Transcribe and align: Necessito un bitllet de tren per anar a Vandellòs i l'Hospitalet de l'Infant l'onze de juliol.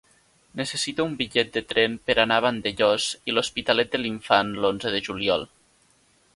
Necessito 0.61 1.03
un 1.09 1.11
bitllet 1.19 1.51
de 1.57 1.63
tren 1.73 1.97
per 2.07 2.15
anar 2.23 2.39
a 2.41 2.43
Vandellòs 2.47 3.07
i 3.33 3.37
l'Hospitalet 3.37 3.95
de 3.97 4.03
l'Infant 4.03 4.53
l'onze 4.65 4.97
de 4.99 5.07
juliol. 5.11 5.49